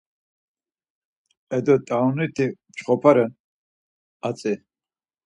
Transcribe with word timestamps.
E 1.55 1.57
do, 1.65 1.75
t̆aroniti 1.87 2.45
mçxvapa 2.67 3.11
ren 3.15 3.31
hatzi. 4.23 4.53